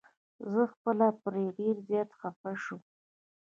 زه 0.51 0.61
خپله 0.73 1.07
پرې 1.23 1.43
ډير 1.57 1.75
زيات 1.87 2.09
خفه 2.19 2.51
شوم. 2.63 2.81